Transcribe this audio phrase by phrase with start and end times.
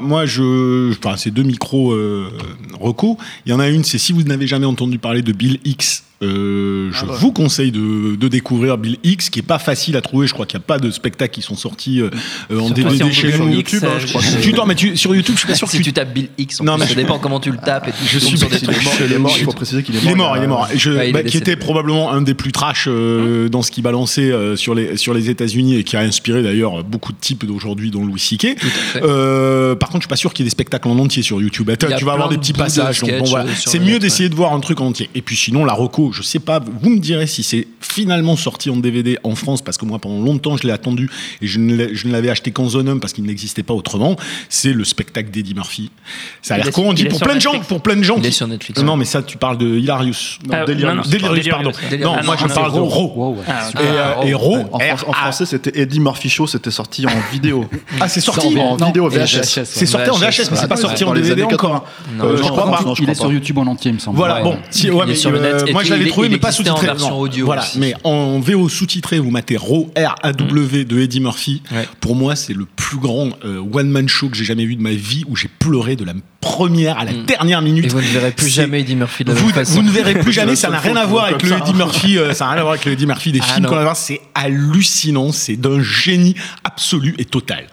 [0.00, 2.30] Moi, je, enfin, c'est deux micros euh,
[2.80, 3.16] recos.
[3.44, 6.04] Il y en a une, c'est si vous n'avez jamais entendu parler de Bill X.
[6.22, 7.14] Euh, je Ah bah.
[7.20, 10.26] vous conseille de, de découvrir Bill X, qui est pas facile à trouver.
[10.26, 12.10] Je crois qu'il n'y a pas de spectacles qui sont sortis euh,
[12.58, 13.32] en DVD chez nous.
[13.34, 15.54] sur YouTube, hein, je crois que- Tu, non, mais tu, sur YouTube, je suis pas
[15.54, 17.38] sûr si que tu tapes Bill X, en Non, plus, mais ça je- dépend comment
[17.38, 17.92] tu le tapes et.
[18.04, 19.94] Je suis sur des il est trucs mort, il est mort, il faut préciser qu'il
[19.96, 20.06] est mort.
[20.10, 20.68] Il est mort, il est mort.
[20.74, 23.70] Je- Ouais, il est bah, qui était probablement un des plus trash euh, dans ce
[23.70, 27.18] qu'il balançait euh, sur les sur les États-Unis et qui a inspiré d'ailleurs beaucoup de
[27.20, 28.56] types d'aujourd'hui, dont Louis C.K.
[29.78, 31.70] par contre, je suis pas sûr qu'il y ait des spectacles en entier sur YouTube.
[31.78, 33.02] Tu vas avoir des petits passages.
[33.56, 35.08] C'est mieux d'essayer de voir un truc en entier.
[35.14, 36.60] Et puis sinon, la reco, je sais pas.
[36.60, 40.20] Vous me direz si c'est finalement sorti en DVD en France parce que moi pendant
[40.22, 43.74] longtemps je l'ai attendu et je ne l'avais acheté qu'en Zonum parce qu'il n'existait pas
[43.74, 44.16] autrement.
[44.48, 45.90] C'est le spectacle d'Eddie Murphy.
[46.42, 46.88] Ça a l'air con.
[46.88, 48.16] On dit pour plein de gens, pour plein de gens.
[48.18, 48.82] Il est sur Netflix.
[48.82, 50.38] Non, mais ça, tu parles de Hilarious.
[50.46, 51.72] Non, Delirious, pardon.
[52.00, 53.34] Non, moi je parle de Raw.
[53.34, 53.44] Ouais.
[53.46, 54.58] Ah, Et, euh, Ah, et Raw.
[54.72, 54.78] En,
[55.12, 57.66] français, c'était Eddie Murphy Show, c'était sorti en vidéo.
[58.00, 59.64] Ah, c'est sorti En vidéo et VHS.
[59.64, 61.58] C'est sorti en VHS, mais c'est pas sorti en DVD encore.
[61.58, 61.82] 80.
[62.16, 62.84] Non, Euh, je crois pas.
[63.00, 63.28] il est sur.
[63.28, 64.16] YouTube en entier, il me semble.
[64.16, 65.66] Voilà, bon, euh.
[65.66, 66.94] Et moi je l'avais il- trouvé, il mais pas existait en sous-titré.
[66.96, 67.78] version Non, audio Voilà, aussi.
[67.78, 71.62] mais en VO sous-titré, vous matez Raw R-A-W de Eddie Murphy.
[71.72, 71.88] Ouais.
[72.00, 74.92] Pour moi, c'est le plus grand euh, one-man show que j'ai jamais vu de ma
[74.92, 77.26] vie où j'ai pleuré de la première à la Mm.
[77.26, 77.84] dernière minute.
[77.84, 79.74] Et vous ne verrez plus jamais Eddie Murphy de la Vous, même façon.
[79.74, 81.74] vous ne verrez plus jamais, ça n'a rien à voir avec le Eddie.
[81.74, 83.74] Murphy, euh, ça n'a rien à voir avec le Eddie Murphy des Ah, films qu'on
[83.74, 87.66] va voir, c'est hallucinant, c'est d'un génie absolu et total.